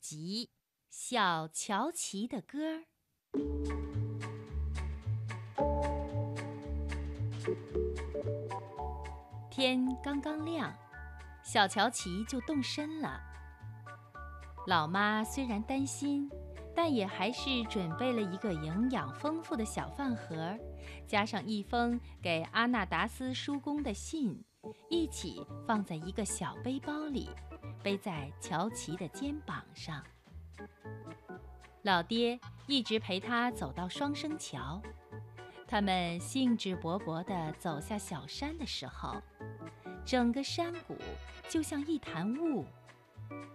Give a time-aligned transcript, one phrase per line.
[0.00, 0.50] 集
[0.90, 2.58] 《小乔琪的歌》。
[9.50, 10.72] 天刚刚亮，
[11.42, 13.20] 小乔琪就动身了。
[14.66, 16.30] 老妈虽然担心，
[16.76, 20.56] 但也还是准备了一个营养丰富的小饭盒，
[21.06, 24.44] 加上一封给阿纳达斯叔公的信，
[24.88, 27.30] 一起放在一个小背包里。
[27.80, 30.02] 背在乔琪的肩膀上，
[31.82, 34.82] 老爹一直陪他走到双生桥。
[35.66, 39.22] 他们兴致勃勃地走下小山的时候，
[40.04, 40.96] 整个山谷
[41.48, 42.66] 就像一潭雾，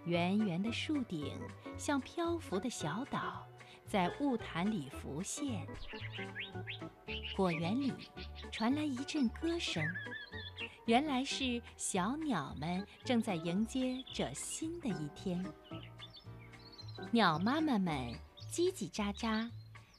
[0.06, 1.38] 圆圆的树顶
[1.78, 3.46] 像漂浮的小岛，
[3.86, 5.68] 在雾潭里浮现。
[7.36, 7.94] 果园里
[8.52, 9.84] 传来一阵歌声。
[10.86, 15.44] 原来是小鸟们正在迎接这新的一天。
[17.12, 18.14] 鸟妈妈们
[18.52, 19.50] 叽叽喳喳，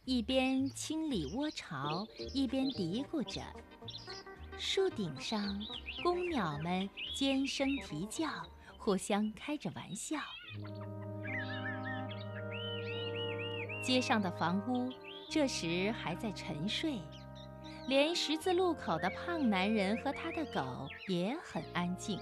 [0.05, 3.41] 一边清理窝巢，一边嘀咕着。
[4.59, 5.59] 树顶上，
[6.03, 8.29] 公鸟们尖声啼叫，
[8.77, 10.19] 互相开着玩笑。
[13.85, 14.91] 街上的房屋
[15.29, 16.99] 这时还在沉睡。
[17.87, 22.19] 连十字路口的胖男人和他的狗也很安静，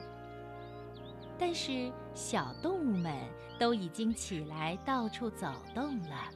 [1.39, 3.17] 但是小动物们
[3.61, 6.29] 都已经起来到处走动了。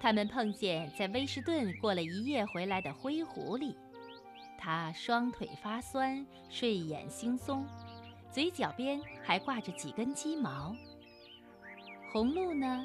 [0.00, 3.76] 他们碰见在威士顿过了一夜回来的灰狐狸，
[4.58, 7.62] 他双腿发酸，睡眼惺忪，
[8.28, 10.74] 嘴角边还挂着几根鸡毛。
[12.12, 12.84] 红鹿呢，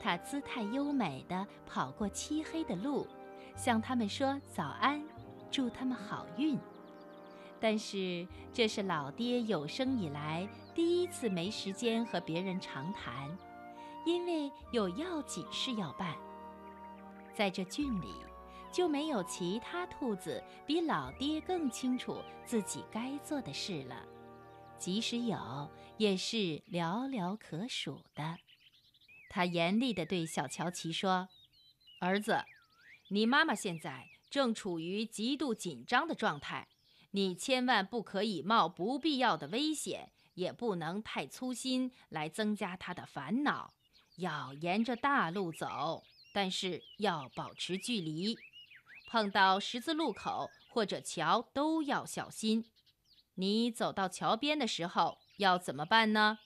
[0.00, 3.06] 它姿态优美地跑过漆黑的路。
[3.56, 5.02] 向他们说早安，
[5.50, 6.58] 祝他们好运。
[7.60, 13.28] 但是这是老爹有生以来第一次没时间和别人长谈，
[14.06, 16.16] 因为有要紧事要办。
[17.34, 18.14] 在这郡里，
[18.72, 23.96] 就没有其他兔子比老爹更清楚自己该做的事了，
[24.78, 25.68] 即使有，
[25.98, 26.36] 也是
[26.70, 28.38] 寥寥可数的。
[29.30, 31.30] 他严厉地对小乔奇说
[32.00, 32.44] ：“儿子。”
[33.08, 36.68] 你妈妈现在正处于极度紧张的状态，
[37.12, 43.72] 你千万不可以冒不必要的危险，也不能太粗心来增加她的烦恼。
[44.16, 48.36] 要沿着大路走，但是要保持距离。
[49.10, 52.64] 碰到十字路口或者桥都要小心。
[53.34, 56.38] 你走到桥边的时候要怎么办呢？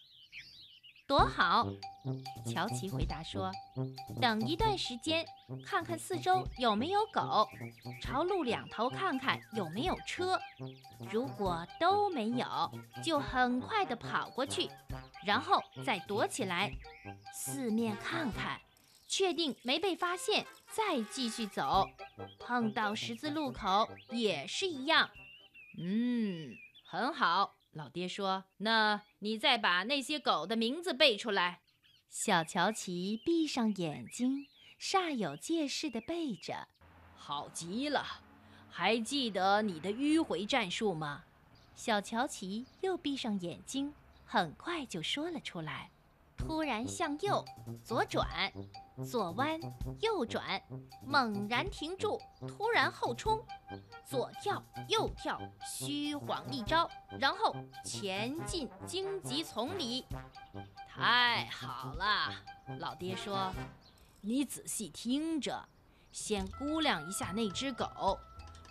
[1.06, 1.66] 多好，
[2.47, 3.53] 乔琪回答说
[4.22, 5.26] ：“等一段时间，
[5.66, 7.47] 看看四周有没有狗，
[8.00, 10.41] 朝路两头看看有没有车。
[11.10, 12.47] 如果都没有，
[13.03, 14.70] 就很快地跑过去，
[15.26, 16.72] 然后再躲起来，
[17.32, 18.59] 四面看看，
[19.06, 21.86] 确定没被发现，再继续走。
[22.38, 25.10] 碰到十字路口也是一样。”
[25.78, 26.54] 嗯，
[26.86, 27.56] 很好。
[27.74, 31.60] 老爹说：“那你再把那些狗的名字背出来。”
[32.08, 34.46] 小乔琪闭上眼睛，
[34.80, 36.68] 煞有介事地背着。
[37.16, 38.04] 好极了，
[38.70, 41.24] 还记得你的迂回战术吗？
[41.74, 43.92] 小乔琪又闭上眼睛，
[44.24, 45.91] 很快就说了出来。
[46.36, 47.44] 突然向右，
[47.82, 48.52] 左转，
[49.03, 49.59] 左弯，
[50.00, 50.62] 右转，
[51.05, 53.44] 猛然停住，突然后冲，
[54.06, 56.88] 左跳右跳，虚晃一招，
[57.19, 60.04] 然后前进荆棘丛里。
[60.88, 62.33] 太好了，
[62.78, 63.53] 老爹说，
[64.21, 65.69] 你仔细听着，
[66.12, 68.16] 先估量一下那只狗，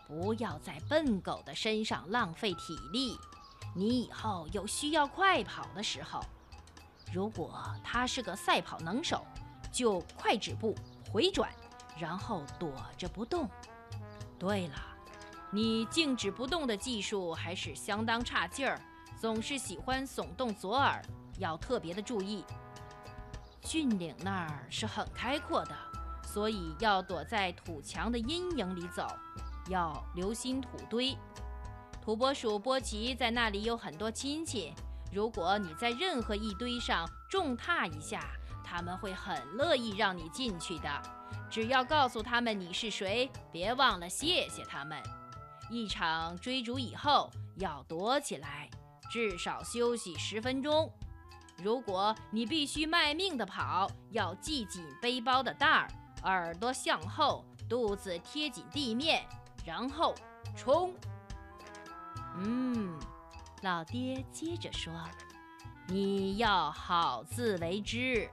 [0.08, 3.18] 不要在笨狗的身上浪费体力。
[3.76, 6.22] 你以后有需要快跑的时候。
[7.12, 9.24] 如果他是个赛跑能手，
[9.74, 10.76] 就快止步
[11.12, 11.50] 回转，
[12.00, 13.50] 然后躲着不动。
[14.38, 14.76] 对了，
[15.52, 18.80] 你静止不动的技术还是相当差劲儿，
[19.20, 21.02] 总是喜欢耸动左耳，
[21.40, 22.46] 要特别的注意。
[23.62, 25.76] 峻岭那儿是很开阔的，
[26.24, 29.08] 所以要躲在土墙的阴影里走，
[29.70, 31.18] 要留心土堆。
[32.02, 34.74] 土拨鼠波奇在那里有很多亲戚。
[35.10, 38.36] 如果你在任何一堆上重踏一下，
[38.74, 40.90] 他们会很乐意让你进去的。
[41.48, 45.00] 只要告诉他们你是谁，别忘了谢谢他们。
[45.70, 48.68] 一场追逐以后要躲起来，
[49.12, 50.92] 至少休息十分钟。
[51.62, 55.88] 如果你必须卖命地跑，要系紧背包的带儿，
[56.24, 59.24] 耳朵向后，肚子贴紧地面，
[59.64, 60.16] 然后
[60.58, 60.92] 冲。
[62.38, 63.00] 嗯。
[63.62, 64.92] 老爹接着说
[65.88, 68.28] ：“你要好自为之，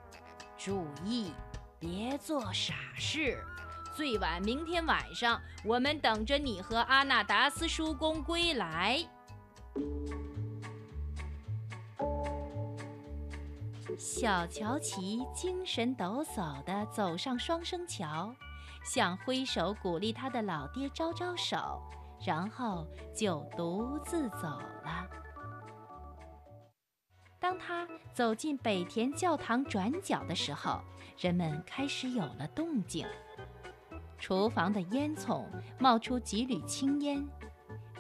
[0.62, 1.32] 注意，
[1.78, 3.42] 别做傻事。
[3.96, 9.02] 最晚明天晚上，我们等着你和阿纳达斯叔公归来。
[13.98, 18.30] 小乔奇精神抖擞地走上双生桥，
[18.84, 21.82] 向挥手鼓励他的老爹招招手，
[22.22, 22.86] 然后
[23.16, 24.99] 就独自走了。
[27.40, 30.80] 当他走进北田教堂转角的时候，
[31.18, 33.06] 人们开始有了动静。
[34.18, 35.46] 厨房的烟囱
[35.78, 37.26] 冒出几缕青烟，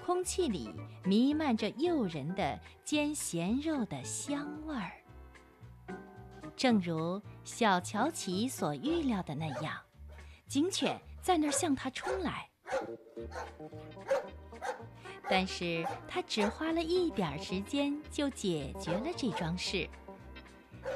[0.04, 0.70] 空气里
[1.02, 4.92] 弥漫着诱人的煎咸肉的香味儿。
[6.54, 9.74] 正如小乔奇所预料的那样，
[10.46, 12.50] 警犬在那儿向他冲来。
[15.28, 19.88] 但是他只花了一点时间就解决了这桩事。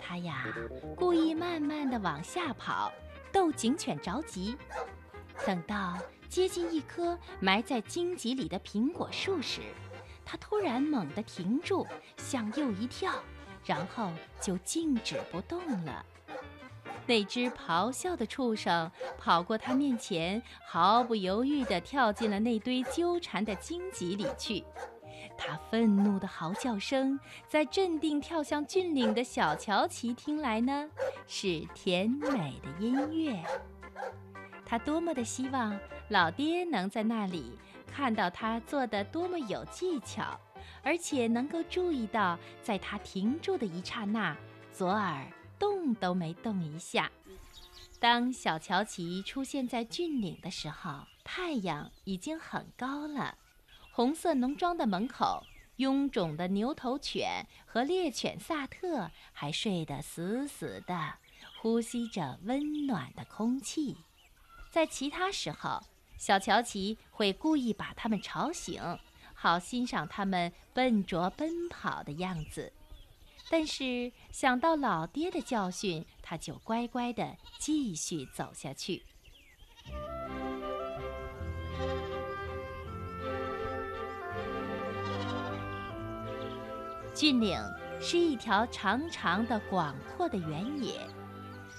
[0.00, 0.54] 他呀，
[0.96, 2.92] 故意慢慢的往下跑，
[3.32, 4.56] 逗警犬着急。
[5.46, 9.60] 等到接近一棵埋在荆棘里的苹果树时，
[10.24, 13.12] 他突然猛地停住，向右一跳。
[13.66, 14.10] 然后
[14.42, 16.04] 就静止不动了。
[17.06, 24.64] 那只咆哮的畜生跑过他面前，毫不犹豫地跳进了那堆纠缠的荆棘里去。
[25.36, 27.18] 他愤怒的嚎叫声，
[27.48, 30.88] 在镇定跳向峻岭的小乔奇听来呢，
[31.26, 33.42] 是甜美的音乐。
[34.64, 35.78] 他多么的希望
[36.08, 40.38] 老爹能在那里看到他做的多么有技巧。
[40.82, 44.36] 而且能够注意到，在他停住的一刹那，
[44.70, 45.26] 左耳
[45.58, 47.10] 动都没动一下。
[48.00, 53.38] 当小乔奇出现在峻岭的时候，太阳已经很高了。
[53.92, 55.42] 红色农庄的门口，
[55.78, 61.14] 臃肿的牛头犬和猎犬萨特还睡得死死的，
[61.60, 63.96] 呼吸着温暖的空气。
[64.70, 65.80] 在其他时候，
[66.18, 68.82] 小乔奇会故意把它们吵醒。
[69.32, 72.72] 好欣赏他们笨拙奔跑的样子，
[73.50, 79.02] 但是想到老爹的教训，他就乖乖地继续走下去。
[87.14, 87.56] 峻岭
[88.00, 91.00] 是一条长长的、广阔的原野，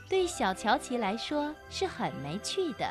[0.08, 2.90] 对小乔奇来说是很没趣的。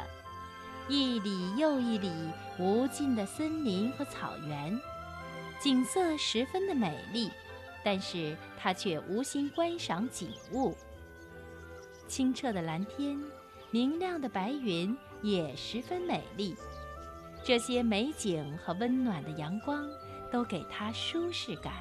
[0.86, 2.12] 一里又一里
[2.58, 4.78] 无尽的森林和草原，
[5.58, 7.30] 景色十分的美丽，
[7.84, 10.74] 但是他却无心观赏景物。
[12.08, 13.22] 清澈的蓝天，
[13.70, 16.56] 明亮的白云也十分美丽。
[17.44, 19.86] 这些美景和温暖的阳光
[20.32, 21.74] 都给他舒适感。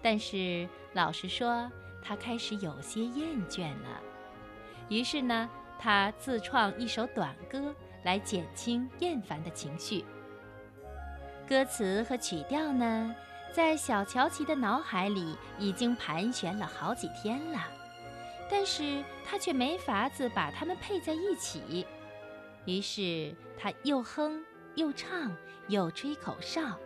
[0.00, 1.70] 但是老实说，
[2.00, 4.00] 他开始有些厌倦了。
[4.88, 7.74] 于是呢，他自创一首短歌。
[8.04, 10.04] 来减轻厌烦的情绪。
[11.48, 13.16] 歌词和曲调呢，
[13.54, 17.60] 在小乔奇的脑海里已经盘旋了好几天了，
[18.50, 21.86] 但是他却没法子把它们配在一起。
[22.64, 25.30] 于是他又哼又唱
[25.68, 26.76] 又吹口哨，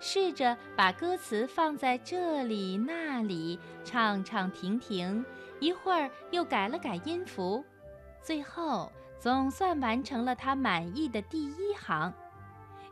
[0.00, 5.22] 试着把歌词放在这里那里，唱唱停停，
[5.60, 7.62] 一会儿又改了改音符，
[8.22, 8.90] 最后。
[9.20, 12.12] 总算完成了他满意的第一行，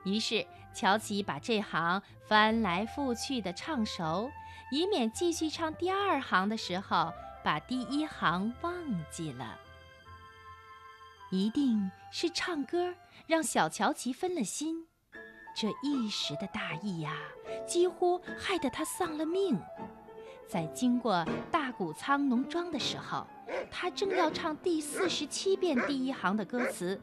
[0.04, 4.30] 于是乔琪把这行翻来覆去的唱熟，
[4.70, 7.12] 以免继续唱第二行的时候
[7.44, 8.74] 把第一行忘
[9.10, 9.58] 记了。
[11.30, 12.94] 一定是唱歌
[13.26, 14.86] 让小乔琪分了心，
[15.56, 17.16] 这一时的大意呀，
[17.66, 19.58] 几乎害得他丧了命。
[20.48, 23.26] 在经过大谷仓农庄的时候。
[23.70, 26.98] 他正要唱第四十七遍第一行的歌词，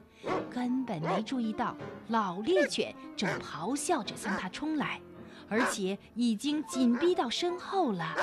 [0.49, 1.75] 根本没注意到
[2.07, 4.99] 老猎犬正咆哮着向他冲来，
[5.47, 8.15] 而且已经紧逼到身后了。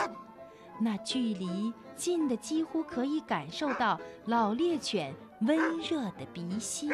[0.81, 6.91] 那距离近的几乎可以感受到老猎犬温热的鼻息。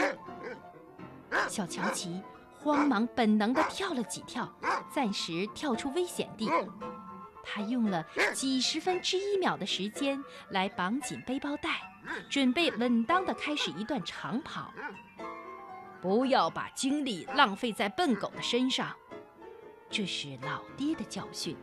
[1.49, 2.21] 小乔奇
[2.59, 4.51] 慌忙本能地跳了几跳，
[4.95, 6.49] 暂时跳出危险地。
[7.43, 11.81] 他用了几十分之一秒的时间来绑紧背包带，
[12.31, 14.73] 准备稳当的开始一段长跑。
[16.01, 18.95] 不要把精力浪费在笨狗的身上，
[19.91, 21.57] 这是老爹的教训。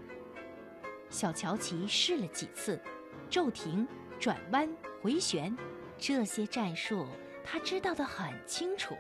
[1.10, 2.82] 小乔奇试了几次，
[3.30, 3.88] 骤停、
[4.20, 4.70] 转弯、
[5.02, 5.58] 回旋，
[5.98, 7.08] 这些战术
[7.44, 8.96] 他知道的很清楚，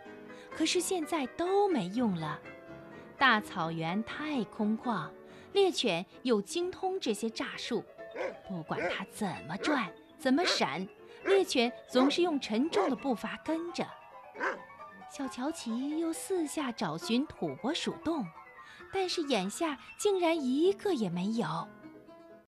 [0.51, 2.39] 可是现在都没用了。
[3.17, 5.09] 大草原太空旷。
[5.53, 7.83] 猎犬又精通这些诈术，
[8.47, 10.87] 不管它怎么转、怎么闪，
[11.25, 13.85] 猎犬总是用沉重的步伐跟着。
[15.11, 18.25] 小乔奇又四下找寻土拨鼠洞，
[18.93, 21.67] 但是眼下竟然一个也没有。